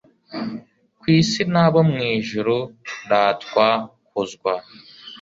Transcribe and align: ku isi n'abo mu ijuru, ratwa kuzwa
ku 0.99 1.05
isi 1.19 1.41
n'abo 1.51 1.79
mu 1.89 1.97
ijuru, 2.15 2.55
ratwa 3.09 3.67
kuzwa 4.07 4.53